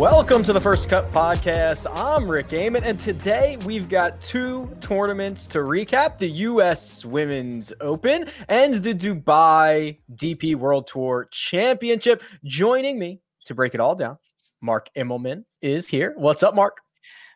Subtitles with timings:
[0.00, 1.86] Welcome to the First Cut Podcast.
[1.94, 7.04] I'm Rick Gehman, and today we've got two tournaments to recap the U.S.
[7.04, 12.22] Women's Open and the Dubai DP World Tour Championship.
[12.44, 14.16] Joining me to break it all down,
[14.62, 16.14] Mark Immelman is here.
[16.16, 16.78] What's up, Mark?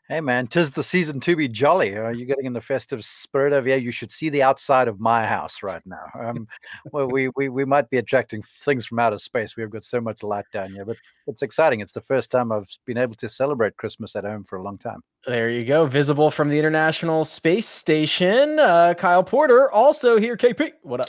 [0.08, 1.96] Hey man, tis the season to be jolly.
[1.96, 3.76] Are you getting in the festive spirit of yeah?
[3.76, 6.04] You should see the outside of my house right now.
[6.20, 6.46] Um,
[6.92, 9.56] well, we, we we might be attracting things from outer space.
[9.56, 11.80] We've got so much light down here, but it's exciting.
[11.80, 14.76] It's the first time I've been able to celebrate Christmas at home for a long
[14.76, 15.00] time.
[15.26, 18.58] There you go, visible from the International Space Station.
[18.58, 20.36] Uh, Kyle Porter also here.
[20.36, 21.08] KP, what up?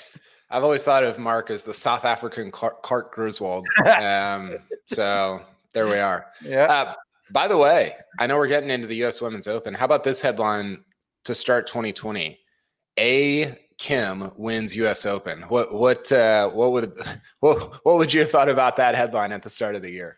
[0.49, 3.67] I've always thought of Mark as the South African Clark Griswold.
[3.85, 5.41] Um, so
[5.73, 6.27] there we are.
[6.41, 6.65] Yeah.
[6.65, 6.93] Uh,
[7.35, 9.19] by the way, I know we're getting into the U.S.
[9.19, 9.73] Women's Open.
[9.73, 10.85] How about this headline
[11.25, 12.39] to start 2020?
[12.97, 15.05] A Kim wins U.S.
[15.05, 15.41] Open.
[15.49, 16.93] What what uh, what would
[17.41, 20.17] what what would you have thought about that headline at the start of the year?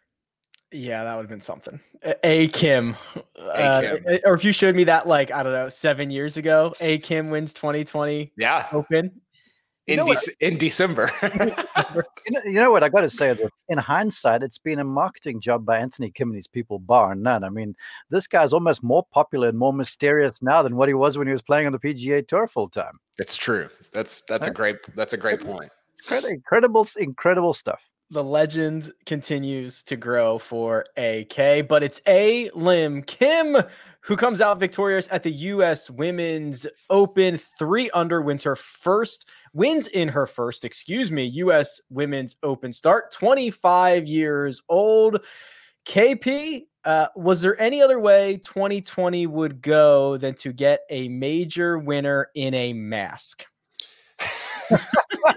[0.72, 1.80] Yeah, that would have been something.
[2.24, 2.96] A Kim,
[3.36, 4.06] A Kim.
[4.08, 7.00] Uh, or if you showed me that like I don't know seven years ago, A
[7.00, 9.22] Kim wins 2020 Yeah, Open.
[9.88, 10.24] In what?
[10.40, 11.12] In December.
[12.26, 12.84] You know, you know what?
[12.84, 16.28] I got to say that in hindsight, it's been a marketing job by Anthony Kim
[16.30, 17.46] and his people, bar none.
[17.46, 17.74] I mean,
[18.10, 21.32] this guy's almost more popular and more mysterious now than what he was when he
[21.32, 23.00] was playing on the PGA Tour full time.
[23.18, 23.70] it's true.
[23.94, 25.72] That's that's a great that's a great point.
[26.12, 27.82] It's incredible, incredible stuff.
[28.10, 33.58] The legend continues to grow for AK, but it's A Lim Kim
[34.02, 37.38] who comes out victorious at the US Women's Open.
[37.38, 43.12] Three under wins her first, wins in her first, excuse me, US Women's Open start.
[43.12, 45.26] 25 years old.
[45.86, 51.78] KP, uh, was there any other way 2020 would go than to get a major
[51.78, 53.46] winner in a mask?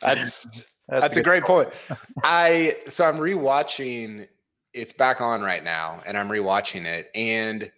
[0.00, 1.68] That's That's, a great point.
[2.22, 4.28] I so I'm rewatching.
[4.72, 7.70] It's back on right now, and I'm rewatching it, and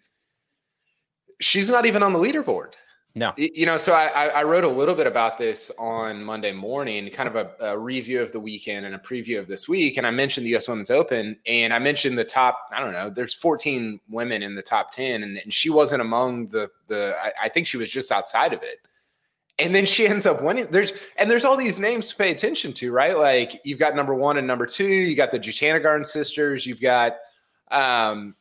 [1.40, 2.74] she's not even on the leaderboard.
[3.14, 3.32] No.
[3.36, 7.08] You know, so I, I I wrote a little bit about this on Monday morning,
[7.10, 9.96] kind of a, a review of the weekend and a preview of this week.
[9.96, 10.68] And I mentioned the U.S.
[10.68, 12.68] Women's Open, and I mentioned the top.
[12.72, 13.10] I don't know.
[13.10, 17.16] There's 14 women in the top 10, and, and she wasn't among the the.
[17.20, 18.78] I, I think she was just outside of it.
[19.58, 20.68] And then she ends up winning.
[20.70, 23.16] There's and there's all these names to pay attention to, right?
[23.16, 24.84] Like you've got number one and number two.
[24.84, 26.64] You got the Korda sisters.
[26.64, 27.16] You've got
[27.70, 28.34] um,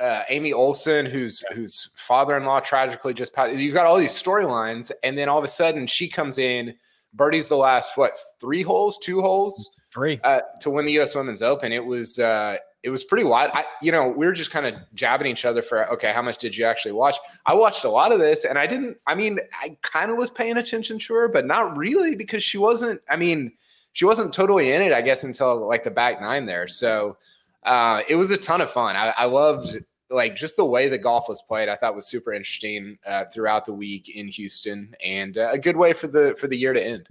[0.00, 3.54] uh, Amy Olson, whose whose father-in-law tragically just passed.
[3.54, 6.74] You've got all these storylines, and then all of a sudden she comes in,
[7.12, 10.20] birdies the last what three holes, two holes Three.
[10.22, 11.14] uh, to win the U.S.
[11.14, 11.72] Women's Open.
[11.72, 13.50] It was uh, it was pretty wild.
[13.52, 16.38] I, you know, we were just kind of jabbing each other for okay, how much
[16.38, 17.16] did you actually watch?
[17.46, 18.96] I watched a lot of this, and I didn't.
[19.06, 22.58] I mean, I kind of was paying attention to her, but not really because she
[22.58, 23.00] wasn't.
[23.08, 23.52] I mean,
[23.92, 26.68] she wasn't totally in it, I guess, until like the back nine there.
[26.68, 27.18] So
[27.64, 28.96] uh, it was a ton of fun.
[28.96, 29.76] I, I loved
[30.08, 31.68] like just the way the golf was played.
[31.68, 35.76] I thought was super interesting uh, throughout the week in Houston, and uh, a good
[35.76, 37.08] way for the for the year to end.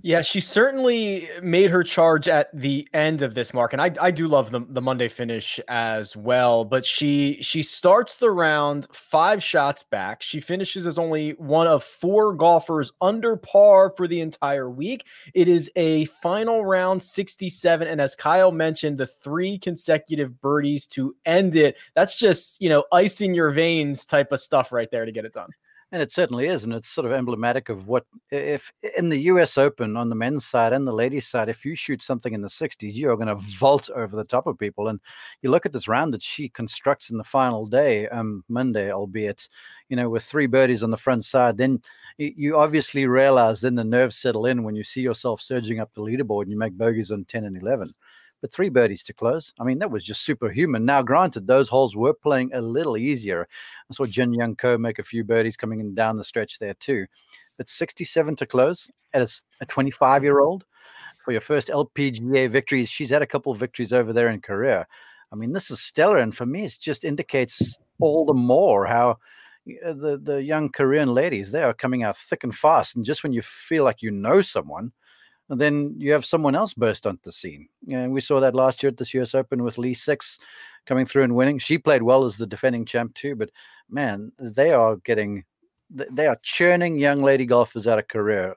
[0.00, 4.10] Yeah, she certainly made her charge at the end of this mark, and I, I
[4.12, 6.64] do love the, the Monday finish as well.
[6.64, 10.22] But she she starts the round five shots back.
[10.22, 15.04] She finishes as only one of four golfers under par for the entire week.
[15.34, 21.16] It is a final round 67, and as Kyle mentioned, the three consecutive birdies to
[21.26, 21.76] end it.
[21.94, 25.32] That's just you know icing your veins type of stuff right there to get it
[25.32, 25.50] done.
[25.90, 29.56] And it certainly is, and it's sort of emblematic of what if in the U.S.
[29.56, 32.48] Open on the men's side and the ladies' side, if you shoot something in the
[32.48, 34.88] 60s, you are going to vault over the top of people.
[34.88, 35.00] And
[35.40, 39.48] you look at this round that she constructs in the final day, um, Monday, albeit,
[39.88, 41.80] you know, with three birdies on the front side, then
[42.18, 46.02] you obviously realize then the nerves settle in when you see yourself surging up the
[46.02, 47.90] leaderboard and you make bogeys on 10 and 11
[48.40, 49.52] but three birdies to close.
[49.58, 50.84] I mean, that was just superhuman.
[50.84, 53.48] Now, granted, those holes were playing a little easier.
[53.90, 56.74] I saw Jin Young Ko make a few birdies coming in down the stretch there
[56.74, 57.06] too.
[57.56, 60.64] But 67 to close, it's a 25 year old
[61.24, 62.88] for your first LPGA victories.
[62.88, 64.86] She's had a couple of victories over there in Korea.
[65.32, 69.18] I mean, this is stellar, and for me, it just indicates all the more how
[69.84, 72.96] uh, the the young Korean ladies they are coming out thick and fast.
[72.96, 74.92] And just when you feel like you know someone,
[75.48, 77.68] and then you have someone else burst onto the scene.
[77.90, 80.38] And we saw that last year at this US Open with Lee Six
[80.86, 81.58] coming through and winning.
[81.58, 83.50] She played well as the defending champ too, but
[83.88, 85.44] man, they are getting
[85.90, 88.54] they are churning young lady golfers out of Korea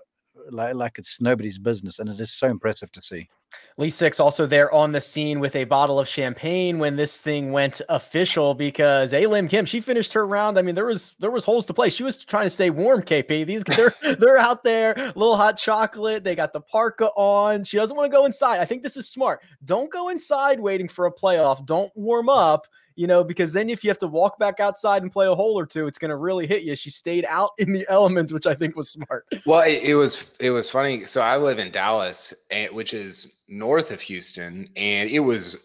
[0.49, 3.29] like, like it's nobody's business, and it is so impressive to see.
[3.77, 7.51] Lee Six also there on the scene with a bottle of champagne when this thing
[7.51, 10.57] went official because A Lim Kim she finished her round.
[10.57, 11.89] I mean there was there was holes to play.
[11.89, 13.01] She was trying to stay warm.
[13.01, 16.23] KP these they're they're out there, little hot chocolate.
[16.23, 17.63] They got the parka on.
[17.63, 18.59] She doesn't want to go inside.
[18.59, 19.41] I think this is smart.
[19.65, 21.65] Don't go inside waiting for a playoff.
[21.65, 25.11] Don't warm up you know, because then if you have to walk back outside and
[25.11, 26.75] play a hole or two, it's going to really hit you.
[26.75, 29.25] She stayed out in the elements, which I think was smart.
[29.45, 31.05] Well, it, it was it was funny.
[31.05, 32.33] So I live in Dallas,
[32.71, 35.57] which is north of Houston, and it was,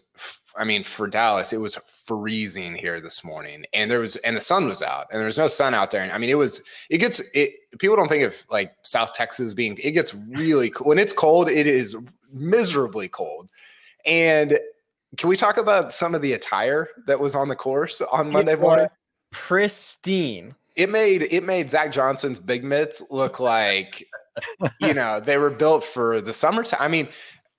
[0.57, 4.41] I mean, for Dallas, it was freezing here this morning, and there was and the
[4.41, 6.03] sun was out, and there was no sun out there.
[6.03, 7.53] And I mean, it was it gets it.
[7.79, 11.49] People don't think of like South Texas being it gets really cold when it's cold.
[11.49, 11.95] It is
[12.31, 13.49] miserably cold,
[14.05, 14.59] and
[15.15, 18.55] can we talk about some of the attire that was on the course on Monday
[18.55, 18.87] morning?
[19.31, 20.55] Pristine.
[20.75, 24.05] It made it made Zach Johnson's big mitts look like
[24.81, 26.79] you know they were built for the summertime.
[26.81, 27.07] I mean,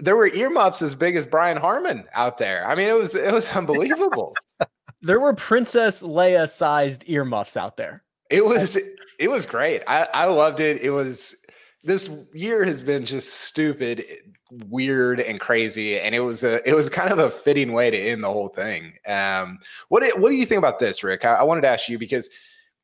[0.00, 2.66] there were earmuffs as big as Brian Harman out there.
[2.66, 4.34] I mean, it was it was unbelievable.
[5.02, 8.04] there were Princess Leia sized earmuffs out there.
[8.30, 8.78] It was
[9.18, 9.82] it was great.
[9.86, 10.80] I I loved it.
[10.80, 11.36] It was
[11.84, 14.04] this year has been just stupid
[14.68, 17.98] weird and crazy and it was a it was kind of a fitting way to
[17.98, 19.58] end the whole thing um
[19.88, 21.98] what do, what do you think about this rick I, I, wanted to ask you
[21.98, 22.30] because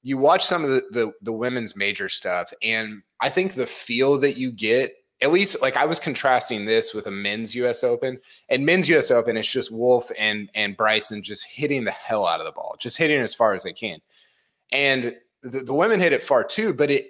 [0.02, 4.18] you watch some of the, the the women's major stuff and i think the feel
[4.18, 8.18] that you get at least like i was contrasting this with a men's us open
[8.48, 12.40] and men's us open it's just Wolff and and bryson just hitting the hell out
[12.40, 13.98] of the ball just hitting as far as they can.
[14.72, 17.06] And the, the women hit it far too but it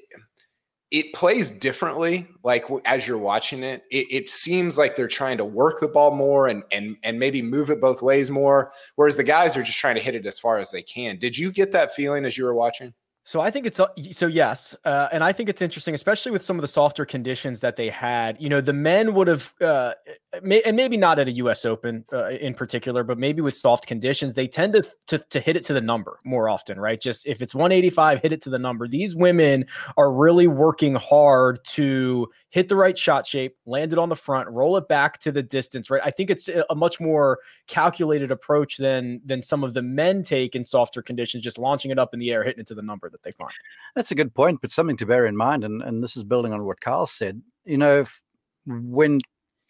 [0.91, 5.45] it plays differently like as you're watching it, it it seems like they're trying to
[5.45, 9.25] work the ball more and and and maybe move it both ways more whereas the
[9.25, 11.19] guys are just trying to hit it as far as they can.
[11.19, 12.95] Did you get that feeling as you were watching
[13.27, 16.43] so I think it's uh, so yes, uh, and I think it's interesting, especially with
[16.43, 18.37] some of the softer conditions that they had.
[18.39, 19.95] You know, the men would have, uh,
[20.43, 21.65] may, and maybe not at a U.S.
[21.65, 25.57] Open uh, in particular, but maybe with soft conditions, they tend to, to to hit
[25.57, 27.01] it to the number more often, right?
[27.01, 28.87] Just if it's 185, hit it to the number.
[28.87, 29.65] These women
[29.97, 34.51] are really working hard to hit the right shot shape, land it on the front,
[34.51, 36.03] roll it back to the distance, right?
[36.05, 37.39] I think it's a much more
[37.69, 41.99] calculated approach than than some of the men take in softer conditions, just launching it
[41.99, 43.53] up in the air, hitting it to the number that they find.
[43.95, 46.53] That's a good point, but something to bear in mind, and, and this is building
[46.53, 47.41] on what Kyle said.
[47.65, 48.21] You know, if,
[48.67, 49.21] when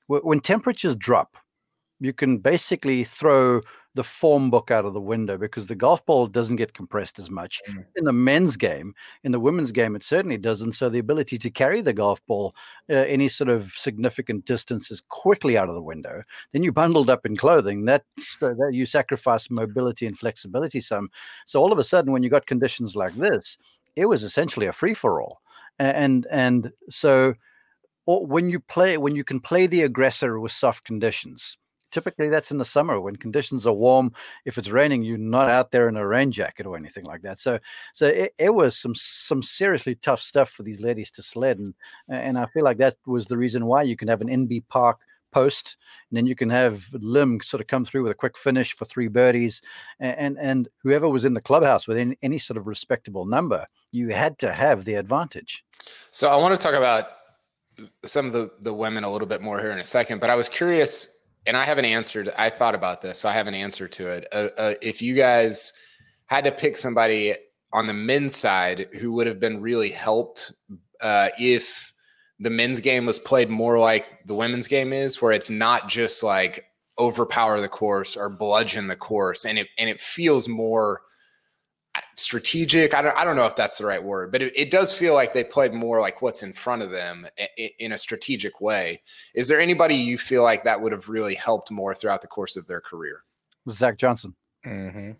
[0.06, 1.36] when temperatures drop,
[2.04, 3.60] you can basically throw
[3.94, 7.30] the form book out of the window because the golf ball doesn't get compressed as
[7.30, 7.84] much mm.
[7.94, 8.92] in the men's game.
[9.22, 10.72] In the women's game, it certainly doesn't.
[10.72, 12.54] So the ability to carry the golf ball
[12.90, 16.22] uh, any sort of significant distance is quickly out of the window.
[16.52, 17.84] Then you bundled up in clothing.
[17.84, 18.02] That,
[18.42, 21.08] uh, that you sacrifice mobility and flexibility some.
[21.46, 23.56] So all of a sudden, when you got conditions like this,
[23.94, 25.40] it was essentially a free for all.
[25.78, 27.34] And and so
[28.06, 31.56] when you play when you can play the aggressor with soft conditions
[31.94, 34.12] typically that's in the summer when conditions are warm.
[34.44, 37.40] If it's raining, you're not out there in a rain jacket or anything like that.
[37.40, 37.58] So,
[37.94, 41.72] so it, it was some some seriously tough stuff for these ladies to sled, and
[42.08, 45.00] and I feel like that was the reason why you can have an Inbee Park
[45.30, 45.76] post,
[46.10, 48.84] and then you can have Lim sort of come through with a quick finish for
[48.84, 49.62] three birdies,
[50.00, 53.64] and and, and whoever was in the clubhouse with any, any sort of respectable number,
[53.92, 55.64] you had to have the advantage.
[56.10, 57.06] So I want to talk about
[58.04, 60.34] some of the the women a little bit more here in a second, but I
[60.34, 61.14] was curious
[61.46, 62.30] and I haven't answered.
[62.36, 64.26] I thought about this, so I have an answer to it.
[64.32, 65.72] Uh, uh, if you guys
[66.26, 67.34] had to pick somebody
[67.72, 70.52] on the men's side who would have been really helped
[71.00, 71.92] uh, if
[72.38, 76.22] the men's game was played more like the women's game is, where it's not just
[76.22, 76.64] like
[76.98, 81.02] overpower the course or bludgeon the course, and it and it feels more
[82.16, 82.94] strategic.
[82.94, 85.14] I don't, I don't know if that's the right word, but it, it, does feel
[85.14, 89.02] like they played more like what's in front of them in, in a strategic way.
[89.34, 92.56] Is there anybody you feel like that would have really helped more throughout the course
[92.56, 93.22] of their career?
[93.68, 94.34] Zach Johnson.
[94.66, 95.12] Mm-hmm.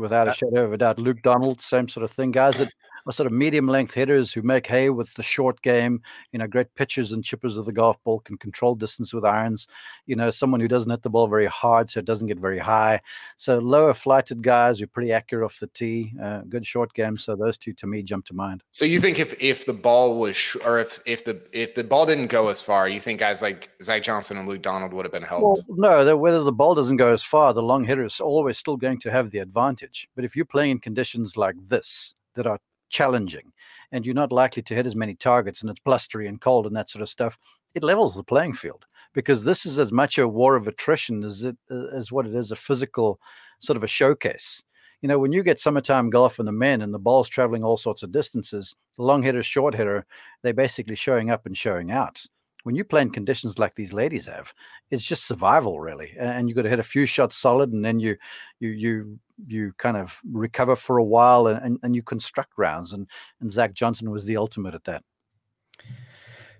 [0.00, 0.98] Without a shadow of a doubt.
[0.98, 2.30] Luke Donald, same sort of thing.
[2.30, 2.72] Guys that
[3.08, 6.02] are sort of medium length hitters who make hay with the short game.
[6.32, 9.66] You know, great pitchers and chippers of the golf ball can control distance with irons.
[10.06, 12.58] You know, someone who doesn't hit the ball very hard, so it doesn't get very
[12.58, 13.00] high.
[13.36, 17.16] So lower flighted guys who are pretty accurate off the tee, uh, good short game.
[17.16, 18.62] So those two to me jump to mind.
[18.72, 21.84] So you think if if the ball was sh- or if if the if the
[21.84, 25.04] ball didn't go as far, you think guys like Zach Johnson and Luke Donald would
[25.04, 25.64] have been helped?
[25.68, 28.58] Well, no, the, whether the ball doesn't go as far, the long hitter is always
[28.58, 30.08] still going to have the advantage.
[30.14, 32.58] But if you're playing in conditions like this that are
[32.88, 33.52] challenging
[33.92, 36.76] and you're not likely to hit as many targets and it's blustery and cold and
[36.76, 37.38] that sort of stuff,
[37.74, 41.44] it levels the playing field because this is as much a war of attrition as
[41.44, 43.20] it uh, as what it is a physical
[43.58, 44.62] sort of a showcase.
[45.00, 47.76] You know, when you get summertime golf and the men and the ball's traveling all
[47.76, 50.04] sorts of distances, long hitter, short hitter,
[50.42, 52.24] they're basically showing up and showing out.
[52.64, 54.52] When you play in conditions like these ladies have,
[54.90, 58.00] it's just survival really, and you've got to hit a few shots solid, and then
[58.00, 58.16] you
[58.58, 62.92] you you you kind of recover for a while, and and you construct rounds.
[62.92, 63.08] And
[63.40, 65.02] and Zach Johnson was the ultimate at that.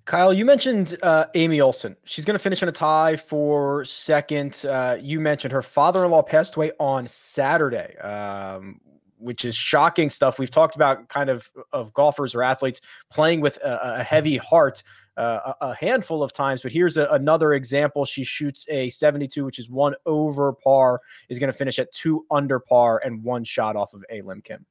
[0.09, 1.95] Kyle, you mentioned uh, Amy Olson.
[2.05, 4.65] She's going to finish in a tie for second.
[4.67, 8.81] Uh, you mentioned her father in law passed away on Saturday, um,
[9.19, 10.39] which is shocking stuff.
[10.39, 12.81] We've talked about kind of of golfers or athletes
[13.11, 14.83] playing with a, a heavy heart
[15.19, 18.05] uh, a, handful of times, but here's a, another example.
[18.05, 22.25] She shoots a 72, which is one over par, is going to finish at two
[22.31, 24.23] under par and one shot off of A.
[24.23, 24.65] Lim Kim.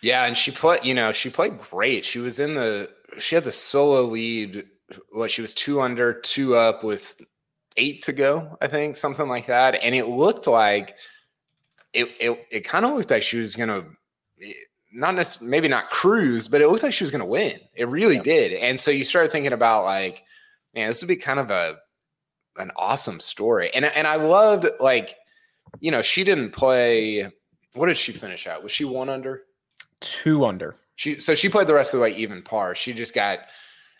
[0.00, 2.04] Yeah, and she put, you know, she played great.
[2.04, 4.64] She was in the she had the solo lead.
[5.12, 7.20] What she was two under, two up with
[7.76, 9.74] eight to go, I think, something like that.
[9.82, 10.94] And it looked like
[11.92, 13.84] it it, it kind of looked like she was gonna
[14.98, 17.58] not necessarily maybe not cruise, but it looked like she was gonna win.
[17.74, 18.22] It really yeah.
[18.22, 18.52] did.
[18.54, 20.24] And so you started thinking about like,
[20.74, 21.76] man, this would be kind of a
[22.58, 23.70] an awesome story.
[23.74, 25.14] And and I loved like,
[25.80, 27.30] you know, she didn't play.
[27.74, 28.62] What did she finish out?
[28.62, 29.42] Was she one under?
[30.00, 30.76] Two under.
[30.96, 32.74] She so she played the rest of the way even par.
[32.74, 33.40] She just got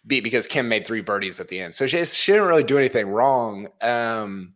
[0.07, 1.75] beat because Kim made three birdies at the end.
[1.75, 3.69] So she she didn't really do anything wrong.
[3.81, 4.55] Um,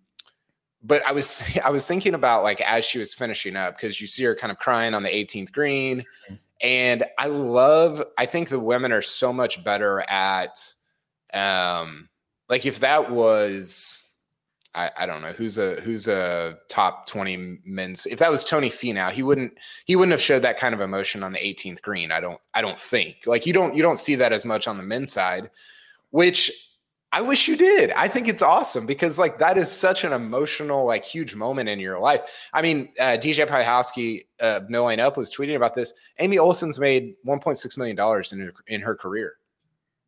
[0.83, 4.01] but I was th- I was thinking about like as she was finishing up because
[4.01, 6.35] you see her kind of crying on the 18th green, mm-hmm.
[6.61, 8.03] and I love.
[8.19, 10.59] I think the women are so much better at,
[11.33, 12.09] um,
[12.49, 14.03] like if that was
[14.75, 18.71] I, I don't know who's a who's a top 20 men's if that was Tony
[18.71, 19.53] Finau he wouldn't
[19.85, 22.63] he wouldn't have showed that kind of emotion on the 18th green I don't I
[22.63, 25.51] don't think like you don't you don't see that as much on the men's side
[26.11, 26.51] which
[27.13, 30.87] I wish you did I think it's awesome because like that is such an emotional
[30.87, 35.17] like huge moment in your life I mean uh, DJ Piehowski uh, No Laying Up
[35.17, 39.35] was tweeting about this Amy Olson's made 1.6 million dollars in her, in her career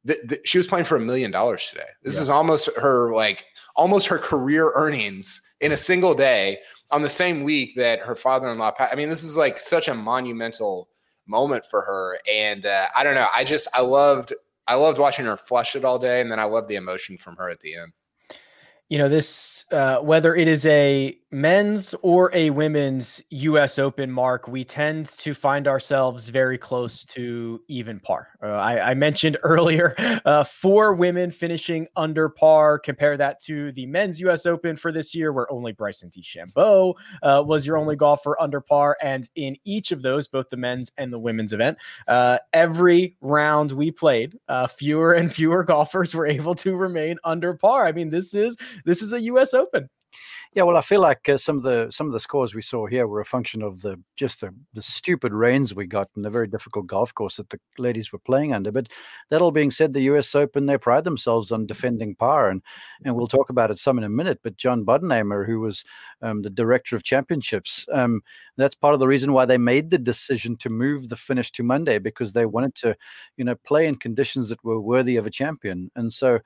[0.05, 2.23] the, the, she was playing for a million dollars today this yeah.
[2.23, 3.45] is almost her like
[3.77, 6.59] almost her career earnings in a single day
[6.91, 10.89] on the same week that her father-in-law I mean, this is like such a monumental
[11.27, 12.19] moment for her.
[12.31, 13.29] And uh, I don't know.
[13.35, 14.35] I just I loved
[14.67, 17.37] I loved watching her flush it all day, and then I loved the emotion from
[17.37, 17.93] her at the end.
[18.89, 24.47] You know this uh, whether it is a men's or a women's us open mark
[24.47, 29.95] we tend to find ourselves very close to even par uh, I, I, mentioned earlier
[30.25, 35.13] uh, four women finishing under par compare that to the men's us open for this
[35.13, 39.91] year where only bryson DeChambeau uh, was your only golfer under par and in each
[39.91, 41.77] of those both the men's and the women's event
[42.07, 47.55] uh, every round we played uh, fewer and fewer golfers were able to remain under
[47.55, 49.55] par i mean this is this is a U.S.
[49.55, 49.89] Open.
[50.55, 52.87] Yeah, well, I feel like uh, some of the some of the scores we saw
[52.87, 56.31] here were a function of the just the, the stupid rains we got and the
[56.31, 58.71] very difficult golf course that the ladies were playing under.
[58.71, 58.87] But
[59.31, 60.33] that all being said, the U.S.
[60.33, 62.63] Open they pride themselves on defending par, and
[63.05, 64.39] and we'll talk about it some in a minute.
[64.45, 65.85] But John Bodenhamer, who was
[66.23, 68.23] um, the director of championships, um,
[68.57, 71.65] that's part of the reason why they made the decision to move the finish to
[71.65, 72.97] Monday because they wanted to,
[73.37, 76.39] you know, play in conditions that were worthy of a champion, and so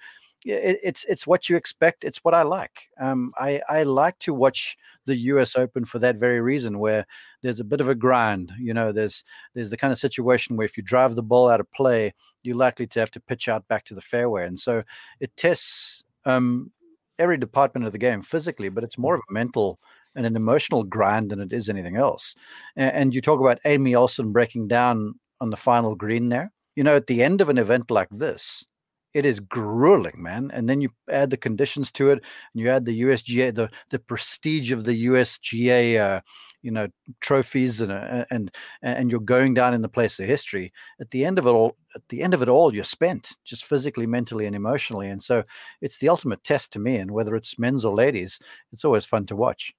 [0.45, 2.05] it, it's it's what you expect.
[2.05, 2.89] It's what I like.
[3.01, 4.77] Um, I I like to watch
[5.07, 5.57] the U.S.
[5.57, 7.07] Open for that very reason, where
[7.43, 8.53] there's a bit of a grind.
[8.59, 11.61] You know, there's there's the kind of situation where if you drive the ball out
[11.61, 14.83] of play, you're likely to have to pitch out back to the fairway, and so
[15.21, 16.71] it tests um,
[17.19, 19.79] every department of the game physically, but it's more of a mental
[20.15, 22.35] and an emotional grind than it is anything else.
[22.77, 26.53] And, and you talk about Amy Olson breaking down on the final green there.
[26.77, 28.67] You know, at the end of an event like this,
[29.15, 30.51] it is grueling, man.
[30.53, 33.99] And then you add the conditions to it, and you add the USGA, the the
[33.99, 36.21] prestige of the USGA, uh,
[36.63, 36.89] you know,
[37.21, 38.51] trophies, and uh, and
[38.83, 40.73] and you're going down in the place of history.
[41.01, 43.65] At the end of it all, at the end of it all, you're spent, just
[43.65, 45.09] physically, mentally, and emotionally.
[45.09, 45.43] And so,
[45.81, 46.97] it's the ultimate test to me.
[46.97, 48.39] And whether it's men's or ladies,
[48.73, 49.73] it's always fun to watch.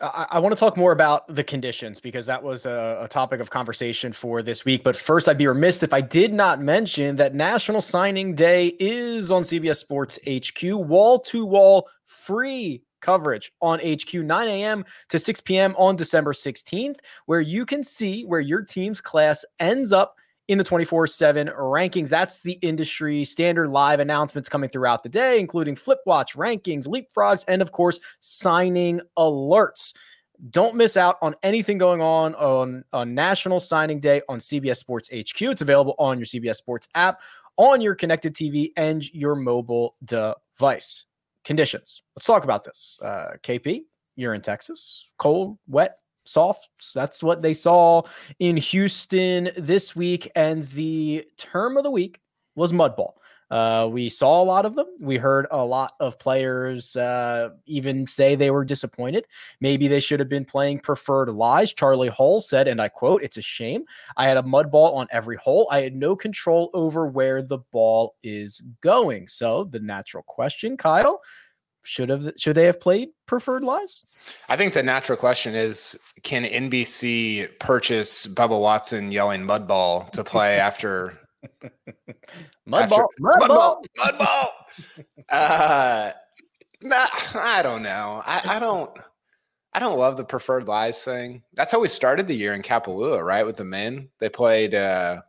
[0.00, 3.40] I, I want to talk more about the conditions because that was a, a, topic
[3.40, 4.84] of conversation for this week.
[4.84, 9.32] But first, I'd be remiss if I did not mention that National Signing Day is
[9.32, 14.84] on CBS Sports HQ, wall to wall free coverage on HQ 9 a.m.
[15.08, 15.74] to 6 p.m.
[15.76, 20.16] on December 16th, where you can see where your team's class ends up
[20.48, 22.08] in the 24 7 rankings.
[22.08, 27.44] That's the industry standard live announcements coming throughout the day, including flip watch rankings, leapfrogs,
[27.46, 29.94] and of course, signing alerts.
[30.50, 35.10] Don't miss out on anything going on on, on National Signing Day on CBS Sports
[35.10, 35.42] HQ.
[35.42, 37.20] It's available on your CBS Sports app,
[37.56, 41.04] on your connected TV, and your mobile device.
[41.44, 42.02] Conditions.
[42.14, 42.98] Let's talk about this.
[43.02, 43.82] Uh, KP,
[44.16, 45.10] you're in Texas.
[45.18, 45.98] Cold, wet,
[46.28, 46.68] soft.
[46.94, 48.02] That's what they saw
[48.38, 50.30] in Houston this week.
[50.34, 52.20] And the term of the week
[52.54, 53.14] was mudball.
[53.50, 54.86] Uh, we saw a lot of them.
[55.00, 59.26] We heard a lot of players uh, even say they were disappointed.
[59.60, 61.72] Maybe they should have been playing preferred lies.
[61.72, 63.84] Charley Hull said, and I quote, It's a shame.
[64.18, 65.66] I had a mud ball on every hole.
[65.70, 69.28] I had no control over where the ball is going.
[69.28, 71.22] So the natural question, Kyle,
[71.88, 74.02] should have should they have played preferred lies?
[74.50, 80.58] I think the natural question is can NBC purchase Bubba Watson yelling mudball to play
[80.58, 81.18] after
[82.68, 84.46] mudball mudball mudball
[85.30, 86.12] uh
[86.82, 88.22] nah, I don't know.
[88.26, 88.90] I, I don't
[89.72, 91.42] I don't love the preferred lies thing.
[91.54, 93.46] That's how we started the year in Kapalua, right?
[93.46, 94.10] With the men.
[94.20, 95.22] They played uh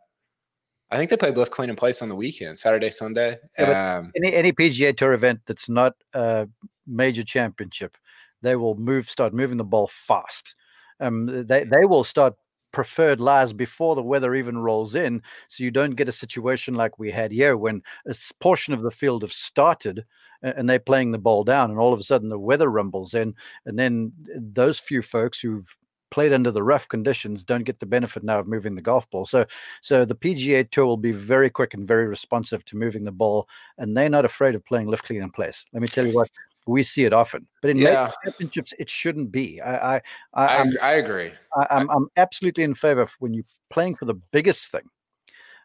[0.90, 3.38] I think they played lift, clean, and place on the weekend, Saturday, Sunday.
[3.58, 6.48] Yeah, um, any any PGA Tour event that's not a
[6.86, 7.96] major championship,
[8.42, 10.56] they will move, start moving the ball fast.
[10.98, 12.34] Um, they they will start
[12.72, 16.98] preferred lies before the weather even rolls in, so you don't get a situation like
[16.98, 20.04] we had here when a portion of the field have started
[20.42, 23.34] and they're playing the ball down, and all of a sudden the weather rumbles in,
[23.66, 25.68] and then those few folks who've
[26.10, 29.26] played under the rough conditions don't get the benefit now of moving the golf ball.
[29.26, 29.46] So
[29.80, 33.48] so the PGA Tour will be very quick and very responsive to moving the ball,
[33.78, 35.64] and they're not afraid of playing lift, clean, in place.
[35.72, 36.30] Let me tell you what.
[36.66, 38.12] We see it often, but in yeah.
[38.22, 39.60] championships, it shouldn't be.
[39.62, 40.02] I, I,
[40.34, 41.32] I, I agree.
[41.56, 44.82] I, I'm, I'm absolutely in favor of when you're playing for the biggest thing,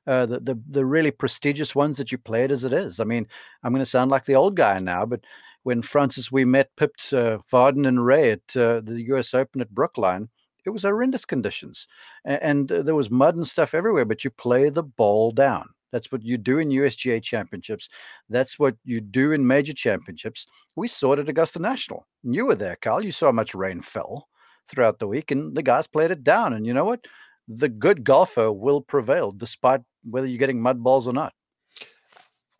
[0.07, 2.99] uh, the, the the really prestigious ones that you play it as it is.
[2.99, 3.27] I mean,
[3.61, 5.25] I'm going to sound like the old guy now, but
[5.65, 9.33] when Francis Ouimet pipped uh, Vardon and Ray at uh, the U.S.
[9.33, 10.29] Open at Brookline,
[10.65, 11.87] it was horrendous conditions,
[12.25, 14.05] and, and uh, there was mud and stuff everywhere.
[14.05, 15.69] But you play the ball down.
[15.91, 17.89] That's what you do in USGA championships.
[18.29, 20.45] That's what you do in major championships.
[20.75, 22.05] We saw it at Augusta National.
[22.23, 23.03] You were there, Kyle.
[23.03, 24.27] You saw how much rain fell
[24.67, 26.53] throughout the week, and the guys played it down.
[26.53, 27.05] And you know what?
[27.47, 31.33] The good golfer will prevail, despite whether you're getting mud balls or not.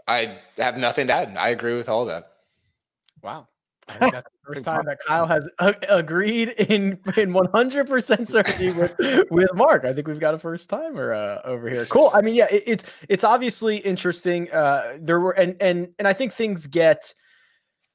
[0.08, 1.36] I have nothing to add.
[1.36, 2.32] I agree with all that.
[3.24, 3.48] Wow.
[3.88, 8.72] I think that's the first time that Kyle has uh, agreed in in 100% certainty
[8.72, 8.96] with
[9.30, 9.86] with Mark.
[9.86, 11.86] I think we've got a first timer uh, over here.
[11.86, 12.12] Cool.
[12.14, 14.52] I mean, yeah, it, it's it's obviously interesting.
[14.52, 17.14] Uh, there were and and and I think things get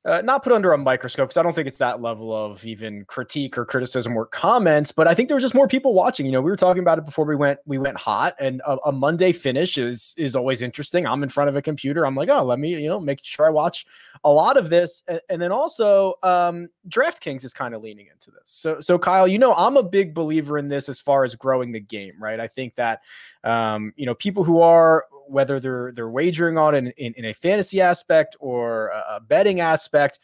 [0.07, 3.05] uh, not put under a microscope because I don't think it's that level of even
[3.05, 4.93] critique or criticism or comments.
[4.93, 6.25] But I think there was just more people watching.
[6.25, 8.79] You know, we were talking about it before we went we went hot, and a,
[8.87, 11.07] a, Monday finish is is always interesting.
[11.07, 12.07] I'm in front of a computer.
[12.07, 13.85] I'm like, oh, let me you know make sure I watch
[14.25, 18.31] a lot of this, and, and then also um, DraftKings is kind of leaning into
[18.31, 18.45] this.
[18.45, 21.73] So so Kyle, you know, I'm a big believer in this as far as growing
[21.73, 22.41] the game, right?
[22.41, 23.03] I think that
[23.45, 27.33] um, you know people who are whether they're they're wagering on in, in, in a
[27.33, 30.19] fantasy aspect or a betting aspect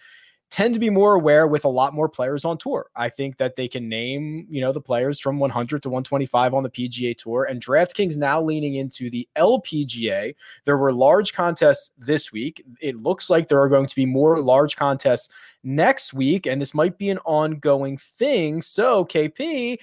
[0.51, 2.89] tend to be more aware with a lot more players on tour.
[2.95, 6.63] I think that they can name, you know, the players from 100 to 125 on
[6.63, 10.35] the PGA Tour and DraftKings now leaning into the LPGA.
[10.65, 12.65] There were large contests this week.
[12.81, 15.29] It looks like there are going to be more large contests
[15.65, 18.63] next week and this might be an ongoing thing.
[18.63, 19.79] So, KP,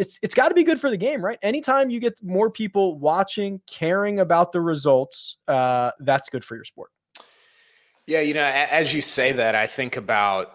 [0.00, 1.38] it's it's got to be good for the game, right?
[1.42, 6.64] Anytime you get more people watching, caring about the results, uh, that's good for your
[6.64, 6.90] sport.
[8.06, 10.52] Yeah, you know, as you say that, I think about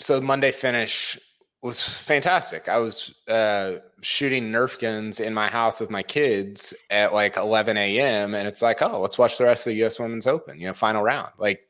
[0.00, 1.18] so Monday finish
[1.62, 2.68] was fantastic.
[2.68, 7.76] I was uh, shooting Nerf guns in my house with my kids at like 11
[7.76, 8.34] a.m.
[8.34, 10.00] and it's like, oh, let's watch the rest of the U.S.
[10.00, 11.30] Women's Open, you know, final round.
[11.38, 11.66] Like,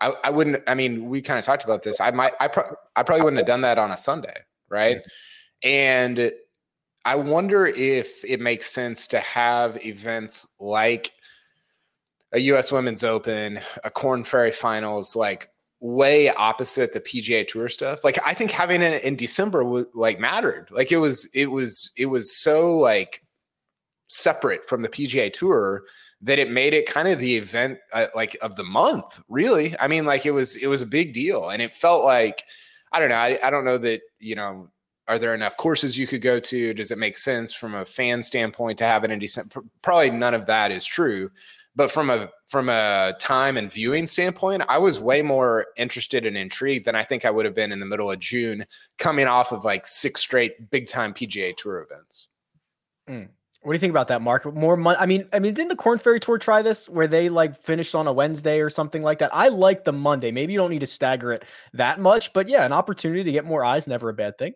[0.00, 0.62] I, I wouldn't.
[0.66, 2.00] I mean, we kind of talked about this.
[2.00, 2.32] I might.
[2.40, 4.36] I, pro- I probably wouldn't have done that on a Sunday,
[4.70, 4.96] right?
[4.96, 5.08] Mm-hmm
[5.62, 6.32] and
[7.04, 11.12] I wonder if it makes sense to have events like
[12.32, 15.48] a US Women's Open, a Corn Ferry Finals, like
[15.80, 18.04] way opposite the PGA Tour stuff.
[18.04, 20.68] Like I think having it in December was like mattered.
[20.70, 23.24] Like it was it was it was so like
[24.08, 25.84] separate from the PGA Tour
[26.22, 29.20] that it made it kind of the event uh, like of the month.
[29.28, 32.44] Really, I mean, like it was it was a big deal, and it felt like
[32.92, 33.16] I don't know.
[33.16, 34.68] I, I don't know that, you know,
[35.10, 36.72] are there enough courses you could go to?
[36.72, 39.62] Does it make sense from a fan standpoint to have it in December?
[39.82, 41.32] Probably none of that is true.
[41.74, 46.36] But from a from a time and viewing standpoint, I was way more interested and
[46.36, 48.66] intrigued than I think I would have been in the middle of June,
[48.98, 52.28] coming off of like six straight big time PGA Tour events.
[53.08, 53.30] Mm.
[53.62, 54.52] What do you think about that, Mark?
[54.54, 54.96] More money?
[54.98, 57.94] I mean, I mean, didn't the Corn Ferry Tour try this where they like finished
[57.94, 59.30] on a Wednesday or something like that?
[59.34, 60.30] I like the Monday.
[60.30, 61.44] Maybe you don't need to stagger it
[61.74, 64.54] that much, but yeah, an opportunity to get more eyes, never a bad thing.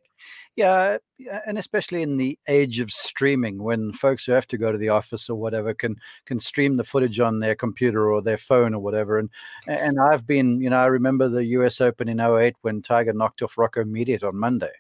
[0.57, 0.99] Yeah,
[1.47, 4.89] and especially in the age of streaming, when folks who have to go to the
[4.89, 8.79] office or whatever can can stream the footage on their computer or their phone or
[8.81, 9.19] whatever.
[9.19, 9.31] And
[9.67, 11.81] and I've been, you know, I remember the U.S.
[11.81, 14.71] Open in 08 when Tiger knocked off Rocco Mediate on Monday.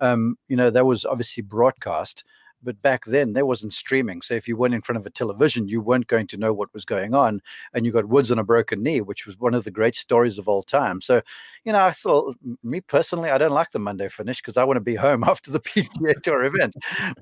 [0.00, 2.24] Um, you know, that was obviously broadcast,
[2.62, 4.22] but back then there wasn't streaming.
[4.22, 6.72] So if you weren't in front of a television, you weren't going to know what
[6.74, 7.40] was going on.
[7.74, 10.38] And you got Woods on a broken knee, which was one of the great stories
[10.38, 11.00] of all time.
[11.00, 11.22] So,
[11.64, 14.76] you know, I still, me personally, I don't like the Monday finish because I want
[14.76, 16.74] to be home after the PGA Tour event.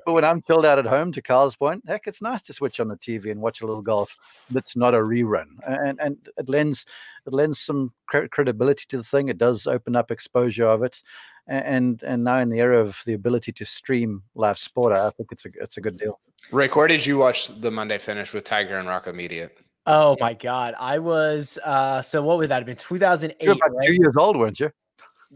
[0.05, 2.81] But when I'm chilled out at home, to Kyle's point, heck, it's nice to switch
[2.81, 4.17] on the TV and watch a little golf
[4.51, 5.47] that's not a rerun.
[5.67, 6.87] And and it lends
[7.27, 9.29] it lends some credibility to the thing.
[9.29, 11.03] It does open up exposure of it
[11.51, 15.33] and and now in the era of the ability to stream live sport, I think
[15.33, 16.21] it's a it's a good deal.
[16.53, 19.51] Rick, where did you watch the Monday finish with Tiger and Rocco Mediate?
[19.87, 22.77] Oh my God, I was uh so what would that have been?
[22.77, 23.49] Two thousand eight.
[23.49, 23.59] Right?
[23.83, 24.71] Two years old, weren't you?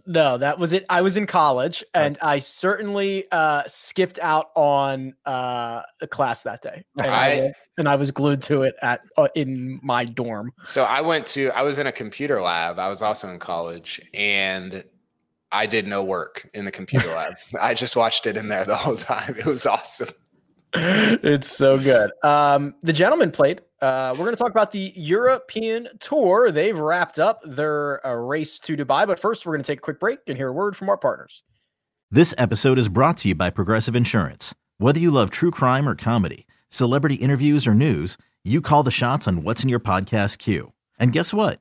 [0.06, 0.84] No, that was it.
[0.88, 6.62] I was in college, and I certainly uh, skipped out on uh, a class that
[6.62, 10.52] day, and I, I, and I was glued to it at uh, in my dorm.
[10.64, 11.50] So I went to.
[11.50, 12.80] I was in a computer lab.
[12.80, 14.84] I was also in college, and
[15.54, 17.36] I did no work in the computer lab.
[17.60, 19.36] I just watched it in there the whole time.
[19.38, 20.08] It was awesome.
[20.76, 22.10] It's so good.
[22.24, 23.62] Um, the gentleman played.
[23.80, 26.50] Uh, we're going to talk about the European Tour.
[26.50, 29.82] They've wrapped up their uh, race to Dubai, but first we're going to take a
[29.82, 31.44] quick break and hear a word from our partners.
[32.10, 34.54] This episode is brought to you by Progressive Insurance.
[34.78, 39.28] Whether you love true crime or comedy, celebrity interviews or news, you call the shots
[39.28, 40.72] on what's in your podcast queue.
[40.98, 41.60] And guess what?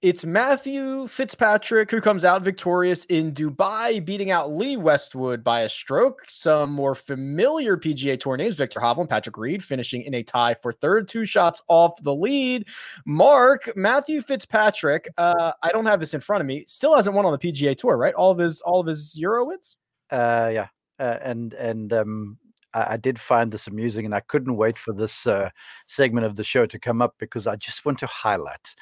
[0.00, 5.68] It's Matthew Fitzpatrick who comes out victorious in Dubai, beating out Lee Westwood by a
[5.68, 6.22] stroke.
[6.28, 10.72] Some more familiar PGA Tour names Viktor Hovland, Patrick Reed finishing in a tie for
[10.72, 12.68] third, two shots off the lead.
[13.06, 17.26] Mark, Matthew Fitzpatrick, uh, I don't have this in front of me, still hasn't won
[17.26, 18.14] on the PGA Tour, right?
[18.14, 19.74] All of his all of his Euro wins?
[20.12, 20.68] Uh, yeah.
[21.00, 22.38] Uh, and and um,
[22.72, 25.50] I, did find this amusing, and I couldn't wait for this uh,
[25.86, 28.76] segment of the show to come up because I just want to highlight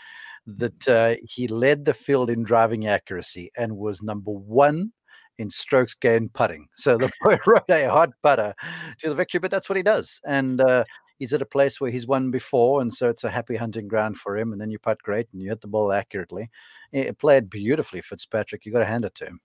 [0.47, 4.93] that uh, he led the field in driving accuracy and was number one
[5.39, 6.69] in strokes gained putting.
[6.77, 8.55] So the boy rode a hot putter
[8.99, 10.21] to the victory, but that's what he does.
[10.27, 10.85] And uh,
[11.19, 14.19] he's at a place where he's won before, and so it's a happy hunting ground
[14.19, 14.53] for him.
[14.53, 16.49] And then you putt great and you hit the ball accurately.
[16.93, 18.65] It played beautifully, Fitzpatrick.
[18.65, 19.41] You got to hand it to him.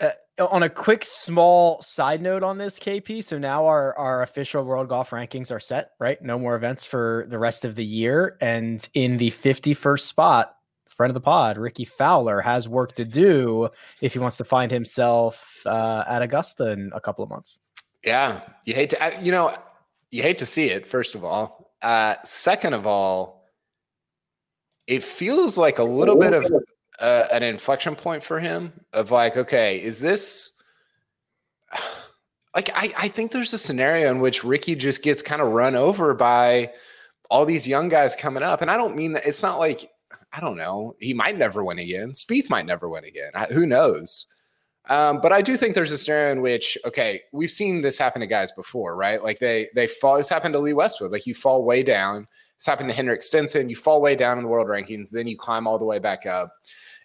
[0.00, 0.10] Uh,
[0.48, 4.88] on a quick small side note on this KP, so now our our official world
[4.88, 6.20] golf rankings are set, right?
[6.22, 10.56] No more events for the rest of the year, and in the 51st spot,
[11.02, 14.70] friend of the pod, Rickie Fowler has work to do if he wants to find
[14.70, 17.58] himself uh, at Augusta in a couple of months.
[18.04, 19.56] Yeah, you hate to, you know,
[20.10, 20.86] you hate to see it.
[20.86, 23.48] First of all, uh, second of all,
[24.86, 26.50] it feels like a little bit of
[27.00, 30.62] uh, an inflection point for him of like, okay, is this
[32.54, 35.74] like I, I think there's a scenario in which Rickie just gets kind of run
[35.74, 36.72] over by
[37.30, 38.60] all these young guys coming up.
[38.60, 39.90] And I don't mean that it's not like
[40.32, 40.96] I don't know.
[40.98, 42.12] He might never win again.
[42.12, 43.30] Spieth might never win again.
[43.34, 44.26] I, who knows?
[44.88, 48.20] Um, but I do think there's a scenario in which, okay, we've seen this happen
[48.20, 49.22] to guys before, right?
[49.22, 50.16] Like they they fall.
[50.16, 51.12] This happened to Lee Westwood.
[51.12, 52.26] Like you fall way down.
[52.66, 53.68] Happened to Henrik Stenson.
[53.68, 56.26] You fall way down in the world rankings, then you climb all the way back
[56.26, 56.52] up.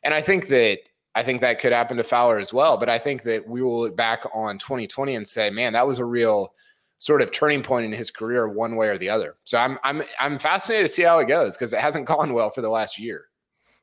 [0.04, 0.80] And I think that
[1.16, 2.78] I think that could happen to Fowler as well.
[2.78, 5.98] But I think that we will look back on 2020 and say, man, that was
[5.98, 6.54] a real
[7.00, 9.36] sort of turning point in his career, one way or the other.
[9.44, 12.50] So I'm I'm I'm fascinated to see how it goes because it hasn't gone well
[12.50, 13.26] for the last year.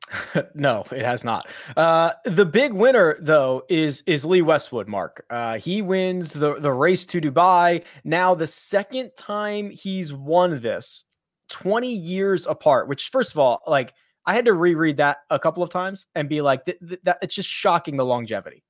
[0.53, 1.47] no, it has not.
[1.75, 4.87] Uh, the big winner though is is Lee Westwood.
[4.87, 7.83] Mark, uh, he wins the the race to Dubai.
[8.03, 11.04] Now the second time he's won this,
[11.49, 12.87] twenty years apart.
[12.87, 13.93] Which first of all, like
[14.25, 17.19] I had to reread that a couple of times and be like, th- th- that
[17.21, 18.63] it's just shocking the longevity.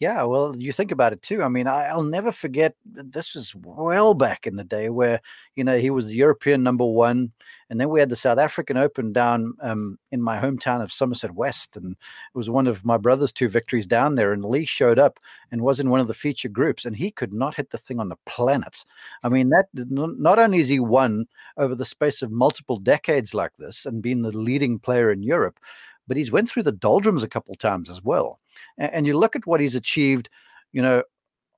[0.00, 1.42] Yeah, well, you think about it too.
[1.42, 2.74] I mean, I, will never forget.
[2.84, 5.20] This was well back in the day where
[5.54, 7.32] you know he was European number one,
[7.74, 11.32] and then we had the South African Open down um, in my hometown of Somerset
[11.32, 14.32] West, and it was one of my brother's two victories down there.
[14.32, 15.18] And Lee showed up
[15.50, 17.98] and was in one of the feature groups, and he could not hit the thing
[17.98, 18.84] on the planet.
[19.24, 23.56] I mean, that not only is he won over the space of multiple decades like
[23.58, 25.58] this and been the leading player in Europe,
[26.06, 28.38] but he's went through the doldrums a couple times as well
[28.78, 30.28] and, and you look at what he's achieved,
[30.72, 31.02] you know,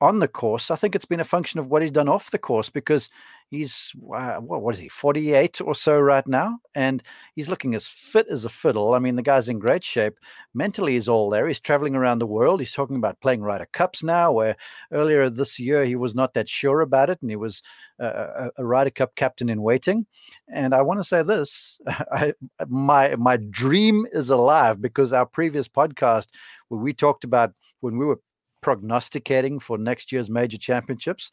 [0.01, 2.39] on the course, I think it's been a function of what he's done off the
[2.39, 3.09] course because
[3.49, 6.59] he's uh, what, what is he 48 or so right now?
[6.75, 7.03] And
[7.35, 8.93] he's looking as fit as a fiddle.
[8.93, 10.19] I mean the guy's in great shape.
[10.53, 11.49] Mentally he's all there.
[11.49, 12.61] He's traveling around the world.
[12.61, 14.57] He's talking about playing Ryder Cups now where
[14.93, 17.63] earlier this year he was not that sure about it and he was
[17.99, 20.05] a, a Ryder Cup captain in waiting.
[20.53, 21.81] And i want to say this
[22.13, 22.35] I,
[22.69, 26.27] my my dream is alive because our previous podcast
[26.69, 28.21] where we talked about when we were
[28.67, 31.31] prognosticating for next year's major championships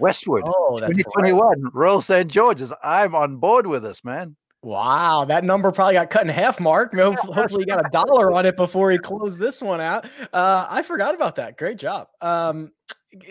[0.00, 1.72] Westwood, oh, 2021, right.
[1.72, 2.28] Royal St.
[2.28, 2.72] George's.
[2.82, 4.34] I'm on board with this, man.
[4.60, 6.92] Wow, that number probably got cut in half, Mark.
[6.98, 10.06] Hopefully, you got a dollar on it before he closed this one out.
[10.32, 11.56] Uh, I forgot about that.
[11.56, 12.08] Great job.
[12.20, 12.72] Um,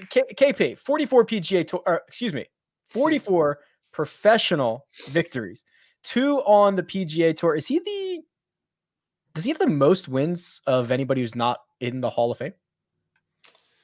[0.10, 2.46] K- KP, 44 PGA tour, or, excuse me,
[2.92, 3.60] 44
[3.92, 5.66] professional victories,
[6.04, 7.56] two on the PGA tour.
[7.56, 8.22] Is he the,
[9.34, 12.54] does he have the most wins of anybody who's not in the Hall of Fame?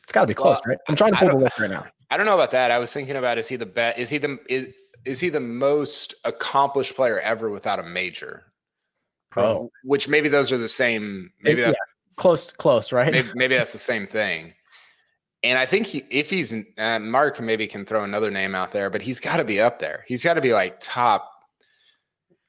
[0.10, 0.78] It's got to be close, well, right?
[0.88, 1.86] I'm trying to pull the list right now.
[2.10, 2.72] I don't know about that.
[2.72, 4.00] I was thinking about is he the best?
[4.00, 4.69] Is he the is
[5.06, 8.45] is he the most accomplished player ever without a major?
[9.38, 9.69] Oh.
[9.84, 11.32] Which maybe those are the same.
[11.43, 11.93] Maybe that's yeah.
[12.15, 13.12] close, close, right?
[13.12, 14.56] Maybe, maybe, that's the same thing.
[15.43, 18.89] And I think he, if he's uh, Mark, maybe can throw another name out there,
[18.89, 20.06] but he's got to be up there.
[20.08, 21.32] He's got to be like top.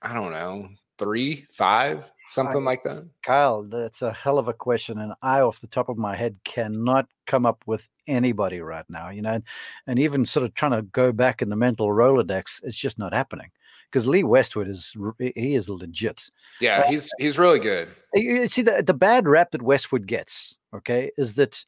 [0.01, 0.67] I don't know,
[0.99, 3.07] three, five, something I, like that.
[3.23, 6.39] Kyle, that's a hell of a question, and I, off the top of my head,
[6.45, 9.41] cannot come up with anybody right now, you know,
[9.87, 13.15] and even sort of trying to go back in the mental Rolodex, it's just not
[13.15, 13.51] happening
[13.91, 16.29] because Lee Westwood is he is legit.
[16.61, 17.89] Yeah, he's he's really good.
[18.15, 21.65] You see the the bad rap that Westwood gets, okay, is that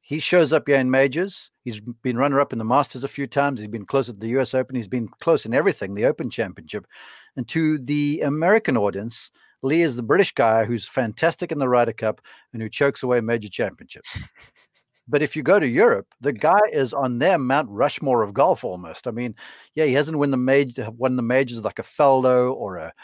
[0.00, 1.50] he shows up here in majors.
[1.64, 3.60] He's been runner up in the Masters a few times.
[3.60, 4.54] He's been close at the U.S.
[4.54, 4.76] Open.
[4.76, 6.86] He's been close in everything, the Open Championship.
[7.36, 9.30] And to the American audience,
[9.62, 12.20] Lee is the British guy who's fantastic in the Ryder Cup
[12.52, 14.18] and who chokes away major championships.
[15.12, 18.64] But if you go to Europe, the guy is on their Mount Rushmore of golf
[18.64, 19.06] almost.
[19.06, 19.34] I mean,
[19.74, 22.94] yeah, he hasn't won the major, won the majors like a Faldo or a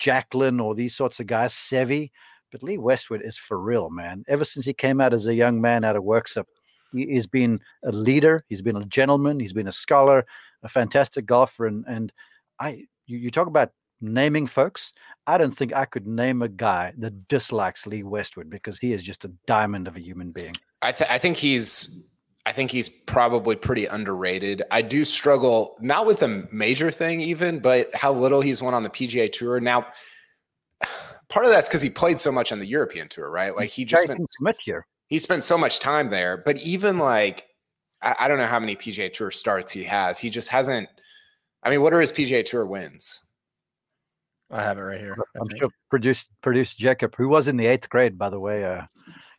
[0.00, 2.10] Jacklin or these sorts of guys, Seve.
[2.50, 4.24] But Lee Westwood is for real, man.
[4.26, 6.42] Ever since he came out as a young man out of Worksop, uh,
[6.92, 8.44] he's been a leader.
[8.48, 9.38] He's been a gentleman.
[9.38, 10.26] He's been a scholar,
[10.64, 11.66] a fantastic golfer.
[11.66, 12.12] And and
[12.58, 13.70] I, you, you talk about
[14.00, 14.92] naming folks.
[15.28, 19.04] I don't think I could name a guy that dislikes Lee Westwood because he is
[19.04, 20.56] just a diamond of a human being.
[20.82, 22.08] I, th- I think he's
[22.48, 24.62] I think he's probably pretty underrated.
[24.70, 28.82] I do struggle not with the major thing even, but how little he's won on
[28.82, 29.60] the PGA Tour.
[29.60, 29.86] Now,
[31.28, 33.54] part of that's because he played so much on the European Tour, right?
[33.54, 34.86] Like he just spent Smith here.
[35.08, 37.44] He spent so much time there, but even like
[38.00, 40.18] I, I don't know how many PGA Tour starts he has.
[40.18, 40.88] He just hasn't.
[41.62, 43.22] I mean, what are his PGA Tour wins?
[44.50, 45.16] I have it right here.
[45.38, 48.64] I'm sure produced produced Jacob, who was in the eighth grade, by the way.
[48.64, 48.84] Uh,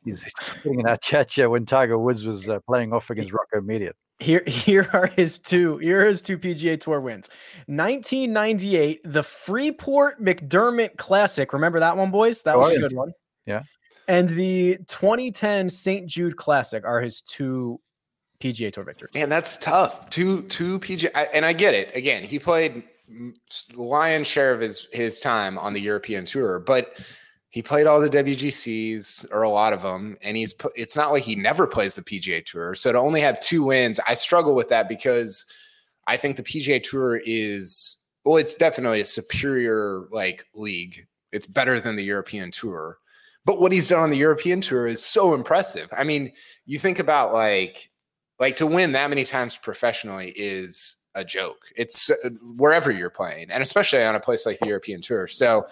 [0.03, 0.25] he's
[0.63, 3.95] putting in our chat here when Tiger Woods was uh, playing off against Rocco Mediate.
[4.19, 5.77] Here, here are his two.
[5.77, 7.29] Here are his two PGA Tour wins.
[7.67, 11.53] 1998, the Freeport McDermott Classic.
[11.53, 12.41] Remember that one, boys?
[12.43, 13.13] That oh, was a good one.
[13.45, 13.63] Yeah.
[14.09, 16.07] And the 2010 St.
[16.07, 17.79] Jude Classic are his two
[18.41, 19.13] PGA Tour victories.
[19.13, 20.09] Man, that's tough.
[20.09, 21.95] Two, two PGA, and I get it.
[21.95, 22.83] Again, he played
[23.73, 26.93] lion's share of his his time on the European tour, but
[27.49, 31.23] he played all the WGCs or a lot of them, and he's it's not like
[31.23, 32.75] he never plays the PGA Tour.
[32.75, 35.45] So to only have two wins, I struggle with that because
[36.07, 41.07] I think the PGA Tour is well, it's definitely a superior like league.
[41.31, 42.99] It's better than the European Tour.
[43.45, 45.89] But what he's done on the European Tour is so impressive.
[45.97, 46.31] I mean,
[46.65, 47.89] you think about like
[48.39, 51.65] like to win that many times professionally is a joke.
[51.75, 55.27] It's uh, wherever you're playing, and especially on a place like the European Tour.
[55.27, 55.65] So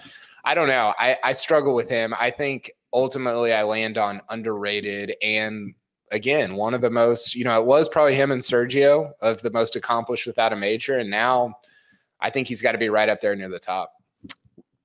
[0.48, 0.94] I don't know.
[0.98, 2.14] I, I struggle with him.
[2.18, 5.76] I think ultimately I land on underrated and
[6.12, 9.52] again, one of the most, you know, it was probably him and Sergio of the
[9.52, 11.00] most accomplished without a major.
[11.00, 11.60] And now
[12.22, 13.92] I think he's got to be right up there near the top.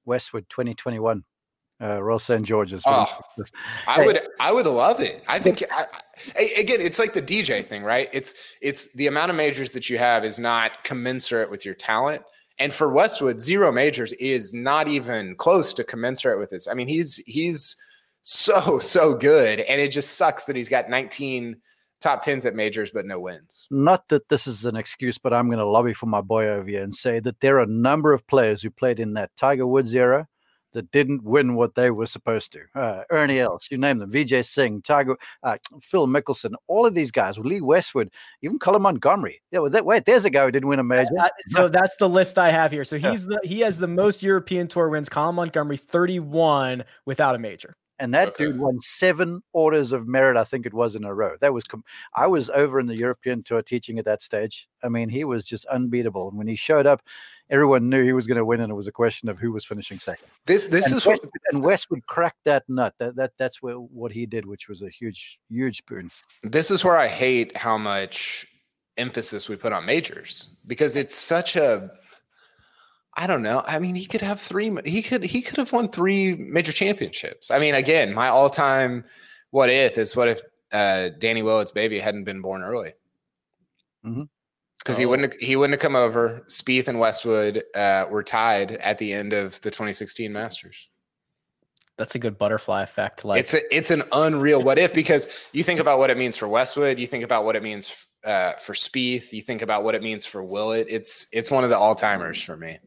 [0.05, 1.23] Westwood 2021.
[1.81, 2.43] Uh, Royal St.
[2.43, 2.83] George's.
[2.85, 3.07] Oh,
[3.87, 5.23] I would, I would love it.
[5.29, 5.87] I think, I,
[6.37, 8.09] I, again, it's like the DJ thing, right?
[8.13, 12.23] It's, it's the amount of majors that you have is not commensurate with your talent.
[12.59, 16.69] And for Westwood, zero majors is not even close to commensurate with this.
[16.69, 17.77] I mean, he's, he's,
[18.23, 21.57] so so good, and it just sucks that he's got 19
[22.01, 23.69] top tens at majors but no wins.
[23.71, 26.69] Not that this is an excuse, but I'm going to lobby for my boy over
[26.69, 29.67] here and say that there are a number of players who played in that Tiger
[29.67, 30.27] Woods era
[30.73, 32.61] that didn't win what they were supposed to.
[32.75, 37.11] Uh, Ernie Els, you name them, Vijay Singh, Tiger, uh, Phil Mickelson, all of these
[37.11, 38.11] guys, Lee Westwood,
[38.43, 39.43] even Colin Montgomerie.
[39.51, 41.11] Yeah, well, that, wait, there's a guy who didn't win a major.
[41.23, 42.85] Uh, so that's the list I have here.
[42.85, 45.09] So he's the he has the most European Tour wins.
[45.09, 48.47] Colin Montgomerie, 31 without a major and that okay.
[48.47, 51.65] dude won seven orders of merit i think it was in a row that was
[51.65, 55.25] com- i was over in the european tour teaching at that stage i mean he
[55.25, 57.01] was just unbeatable and when he showed up
[57.53, 59.65] everyone knew he was going to win and it was a question of who was
[59.65, 63.33] finishing second this this and is West, what and westwood cracked that nut that, that
[63.39, 66.11] that's what, what he did which was a huge huge boon
[66.43, 68.47] this is where i hate how much
[68.97, 71.91] emphasis we put on majors because it's such a
[73.15, 73.63] I don't know.
[73.67, 74.75] I mean, he could have three.
[74.87, 77.51] He could he could have won three major championships.
[77.51, 79.05] I mean, again, my all time
[79.51, 80.41] what if is what if
[80.73, 82.95] uh, Danny Willett's baby hadn't been born early.
[84.83, 85.01] Because oh.
[85.01, 86.45] he wouldn't have, he wouldn't have come over.
[86.49, 90.89] Spieth and Westwood uh, were tied at the end of the 2016 Masters.
[91.99, 93.25] That's a good butterfly effect.
[93.25, 96.37] Like it's a, it's an unreal what if because you think about what it means
[96.37, 99.95] for Westwood, you think about what it means uh, for Spieth, you think about what
[99.95, 100.87] it means for Willett.
[100.89, 102.79] It's it's one of the all timers for me.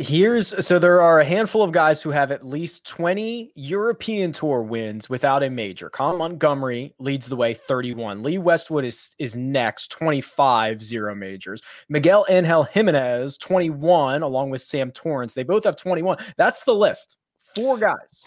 [0.00, 4.62] Here's so there are a handful of guys who have at least 20 European Tour
[4.62, 5.90] wins without a major.
[5.90, 8.22] Colin Montgomerie leads the way, 31.
[8.22, 11.62] Lee Westwood is is next, 25 zero majors.
[11.88, 15.34] Miguel Angel Jimenez, 21, along with Sam Torrance.
[15.34, 16.16] They both have 21.
[16.36, 17.16] That's the list.
[17.56, 18.22] Four guys.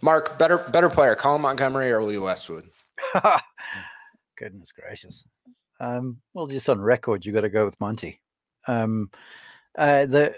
[0.00, 2.70] Mark, better better player, Colin Montgomerie or Lee Westwood?
[4.38, 5.24] Goodness gracious.
[5.80, 8.20] Um, well, just on record, you got to go with Monty.
[8.68, 9.10] Um,
[9.76, 10.36] uh, the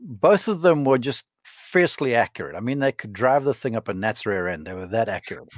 [0.00, 2.56] both of them were just fiercely accurate.
[2.56, 4.66] I mean, they could drive the thing up a Nats rear end.
[4.66, 5.48] They were that accurate.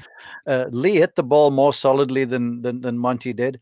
[0.46, 3.60] Uh, Lee hit the ball more solidly than, than, than Monty did,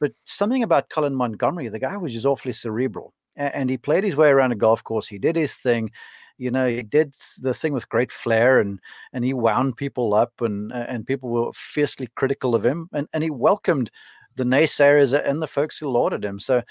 [0.00, 4.04] but something about Colin Montgomerie, the guy was just awfully cerebral, and, and he played
[4.04, 5.08] his way around a golf course.
[5.08, 5.90] He did his thing.
[6.36, 8.80] You know, he did the thing with great flair, and
[9.12, 13.22] and he wound people up, and and people were fiercely critical of him, and and
[13.22, 13.90] he welcomed
[14.36, 16.40] the naysayers and the folks who lauded him.
[16.40, 16.62] So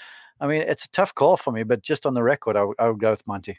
[0.44, 2.74] I mean, it's a tough call for me, but just on the record, I, w-
[2.78, 3.58] I would go with Monty.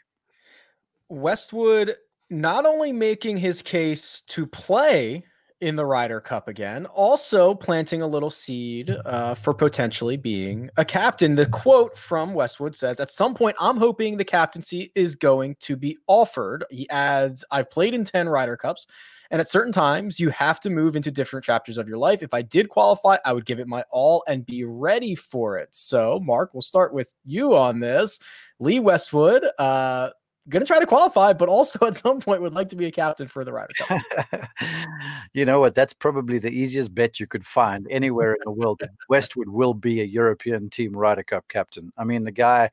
[1.08, 1.96] Westwood
[2.30, 5.24] not only making his case to play
[5.60, 10.84] in the Ryder Cup again, also planting a little seed uh, for potentially being a
[10.84, 11.34] captain.
[11.34, 15.74] The quote from Westwood says, At some point, I'm hoping the captaincy is going to
[15.74, 16.64] be offered.
[16.70, 18.86] He adds, I've played in 10 Ryder Cups.
[19.30, 22.22] And at certain times, you have to move into different chapters of your life.
[22.22, 25.68] If I did qualify, I would give it my all and be ready for it.
[25.72, 28.18] So, Mark, we'll start with you on this.
[28.58, 30.10] Lee Westwood, uh,
[30.48, 32.92] going to try to qualify, but also at some point would like to be a
[32.92, 34.48] captain for the Ryder Cup.
[35.34, 35.74] you know what?
[35.74, 38.80] That's probably the easiest bet you could find anywhere in the world.
[39.08, 41.92] Westwood will be a European team Ryder Cup captain.
[41.96, 42.70] I mean, the guy.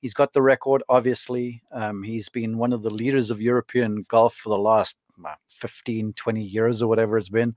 [0.00, 1.62] He's got the record, obviously.
[1.72, 4.96] Um, he's been one of the leaders of European golf for the last
[5.50, 7.54] 15, 20 years or whatever it's been.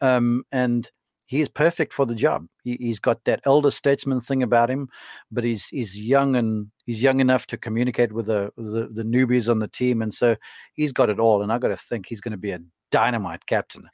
[0.00, 0.90] Um, and
[1.32, 2.46] he's perfect for the job.
[2.62, 4.88] He, has got that elder statesman thing about him,
[5.30, 9.48] but he's he's young and he's young enough to communicate with the, the, the newbies
[9.48, 10.36] on the team, and so
[10.74, 11.42] he's got it all.
[11.42, 12.60] And I got to think he's going to be a
[12.90, 13.84] dynamite captain.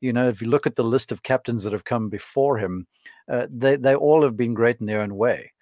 [0.00, 2.86] You know, if you look at the list of captains that have come before him,
[3.30, 5.52] uh, they they all have been great in their own way.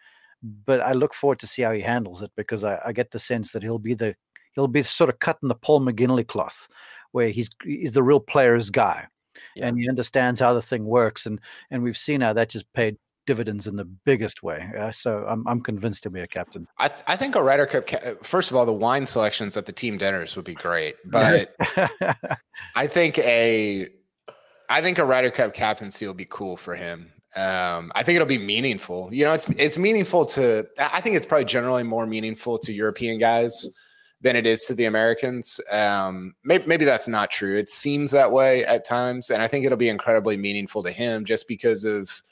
[0.43, 3.21] But I look forward to see how he handles it because I, I get the
[3.21, 4.17] sense that he'll be the
[4.55, 6.69] he'll be sort of cutting the Paul McGinley cloth,
[7.13, 9.07] where he's he's the real player's guy,
[9.55, 9.67] yeah.
[9.67, 12.97] and he understands how the thing works, and and we've seen how that just paid
[13.27, 14.69] dividends in the biggest way.
[14.79, 16.67] Uh, so I'm I'm convinced to be a captain.
[16.79, 17.87] I th- I think a Ryder Cup.
[17.87, 21.55] Ca- First of all, the wine selections at the team dinners would be great, but
[22.75, 23.89] I think a
[24.69, 27.13] I think a Ryder Cup captaincy will be cool for him.
[27.35, 29.09] Um, I think it'll be meaningful.
[29.13, 30.67] You know, it's it's meaningful to.
[30.79, 33.67] I think it's probably generally more meaningful to European guys
[34.23, 35.61] than it is to the Americans.
[35.71, 37.57] Um, maybe, maybe that's not true.
[37.57, 41.25] It seems that way at times, and I think it'll be incredibly meaningful to him
[41.25, 42.23] just because of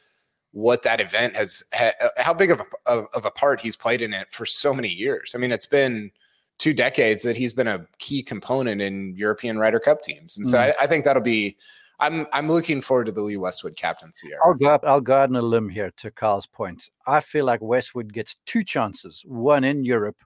[0.52, 4.02] what that event has, ha, how big of a, of, of a part he's played
[4.02, 5.32] in it for so many years.
[5.34, 6.10] I mean, it's been
[6.58, 10.58] two decades that he's been a key component in European Ryder Cup teams, and so
[10.58, 10.60] Mm.
[10.80, 11.56] I, I think that'll be.
[11.98, 14.30] I'm I'm looking forward to the Lee Westwood captaincy.
[14.42, 16.88] I'll go up, I'll go out on a limb here to Kyle's point.
[17.06, 20.16] I feel like Westwood gets two chances, one in Europe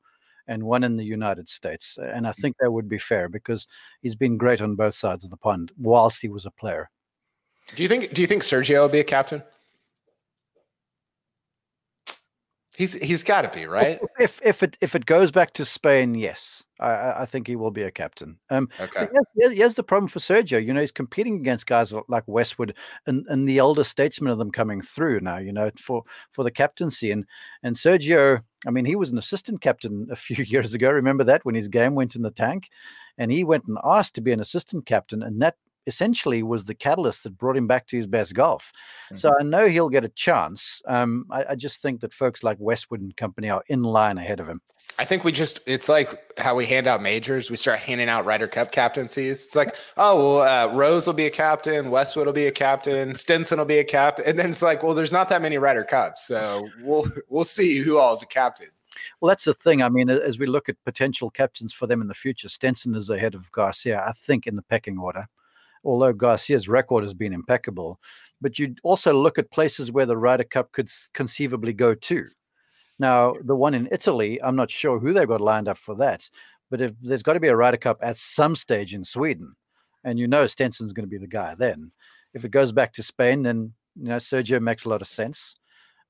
[0.47, 1.99] and one in the United States.
[2.01, 3.67] And I think that would be fair because
[4.03, 6.91] he's been great on both sides of the pond whilst he was a player.
[7.75, 8.13] Do you think?
[8.13, 9.43] Do you think Sergio will be a captain?
[12.77, 14.01] He's he's got to be right.
[14.19, 17.71] If if it if it goes back to Spain, yes, I- I, think he will
[17.71, 18.37] be a captain.
[18.51, 19.07] Um, Okay.
[19.37, 20.65] here's- here's the problem for Sergio.
[20.65, 22.75] You know, he's competing against guys like Westwood
[23.07, 25.39] and, and the older statesmen of them coming through now.
[25.39, 27.25] You know, for for the captaincy and
[27.63, 28.43] and Sergio.
[28.67, 30.91] I mean, he was an assistant captain a few years ago.
[30.91, 32.71] Remember that when his game went in the tank,
[33.19, 35.57] and he went and asked to be an assistant captain, and that
[35.87, 38.73] essentially was the catalyst that brought him back to his best golf.
[39.15, 40.83] So I know he'll get a chance.
[40.87, 44.41] Um, I, I just think that folks like Westwood and company are in line ahead
[44.41, 44.61] of him.
[44.99, 47.51] I think we just, it's like how we hand out majors.
[47.51, 49.45] We start handing out Ryder Cup captaincies.
[49.45, 53.15] It's like, oh, well, uh, Rose will be a captain, Westwood will be a captain,
[53.17, 54.25] Stenson will be a captain.
[54.27, 56.27] And then it's like, well, there's not that many Ryder Cups.
[56.27, 58.69] So we'll, we'll see who all is a captain.
[59.21, 59.83] Well, that's the thing.
[59.83, 63.11] I mean, as we look at potential captains for them in the future, Stenson is
[63.11, 65.27] ahead of Garcia, I think, in the pecking order.
[65.85, 68.01] Although Garcia's record has been impeccable,
[68.41, 72.29] but you also look at places where the Ryder Cup could conceivably go to.
[72.99, 76.29] Now, the one in Italy, I'm not sure who they've got lined up for that,
[76.71, 79.55] but if there's got to be a Ryder Cup at some stage in Sweden,
[80.05, 81.91] and you know Stenson's going to be the guy then.
[82.35, 85.57] If it goes back to Spain, then you know Sergio makes a lot of sense.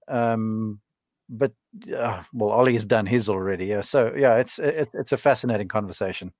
[0.08, 0.80] Um,
[1.28, 1.52] but
[1.96, 3.66] uh, well, Ollie's done his already.
[3.66, 3.80] Yeah.
[3.80, 6.32] So yeah, it's it, it's a fascinating conversation.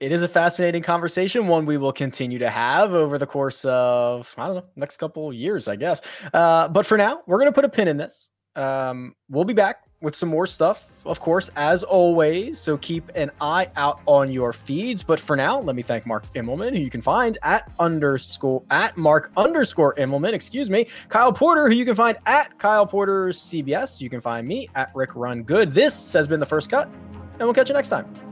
[0.00, 4.34] It is a fascinating conversation, one we will continue to have over the course of,
[4.36, 6.02] I don't know, next couple years, I guess.
[6.32, 8.28] Uh, but for now, we're going to put a pin in this.
[8.56, 12.58] Um, we'll be back with some more stuff, of course, as always.
[12.58, 15.02] So keep an eye out on your feeds.
[15.02, 18.96] But for now, let me thank Mark Immelman, who you can find at underscore at
[18.96, 20.88] Mark underscore Immelman, excuse me.
[21.08, 24.00] Kyle Porter, who you can find at Kyle Porter CBS.
[24.00, 25.72] You can find me at Rick Run Good.
[25.72, 28.31] This has been the first cut, and we'll catch you next time.